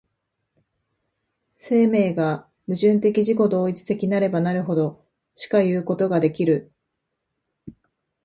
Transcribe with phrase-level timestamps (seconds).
[1.53, 6.71] 生命が矛盾的自己同一的なればなるほどしかいうことができる。